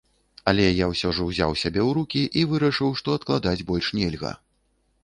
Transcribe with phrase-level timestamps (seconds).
[0.51, 4.37] Але я ўсё ж узяў сябе ў рукі і вырашыў, што адкладаць больш нельга.